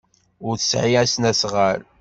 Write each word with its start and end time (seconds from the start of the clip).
Ur 0.47 0.55
tesɛi 0.57 0.97
asnasɣal. 1.01 1.81